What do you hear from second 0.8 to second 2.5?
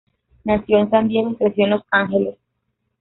San Diego y creció en Los Angeles.